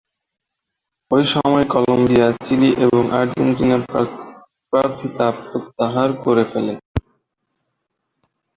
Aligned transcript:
ঐ 1.11 1.17
সময়ে 1.33 1.65
Colombia, 1.65 2.27
Chile 2.45 2.69
এবং 2.85 3.03
আর্জেন্টিনা 3.11 3.77
প্রার্থীতা 4.73 5.27
প্রত্যাহার 5.41 6.09
করে 6.23 6.43
ফেলে। 6.43 6.73